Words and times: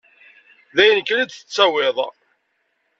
D 0.75 0.77
ayen 0.83 1.01
kan 1.07 1.19
i 1.23 1.25
d-tettawiḍ. 1.25 1.97